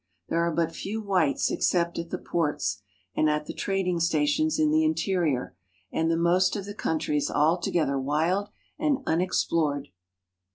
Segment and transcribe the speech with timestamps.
[0.29, 2.81] There are but few whites except at the ports
[3.15, 5.55] and at the trading stations in the interior,
[5.91, 9.89] and the most of the country is altogether wild and unexplored.